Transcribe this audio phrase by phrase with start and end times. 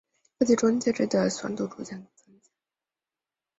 [0.39, 2.49] 缝隙中介质的酸度逐渐增加。